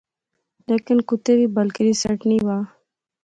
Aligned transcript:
لیکن 0.69 0.97
کوتے 1.07 1.31
وی 1.37 1.45
بل 1.55 1.67
کری 1.75 1.93
سیٹ 2.01 2.19
نی 2.29 2.37
وہا 2.47 2.59